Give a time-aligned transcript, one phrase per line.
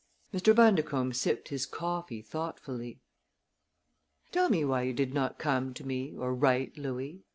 [0.33, 0.55] Mr.
[0.55, 2.99] Bundercombe sipped his coffee thoughtfully.
[4.31, 7.21] "Tell me why you did not come to me or write, Louis?"